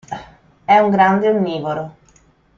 È 0.65 0.79
un 0.79 0.89
grande 0.89 1.29
onnivoro. 1.29 1.95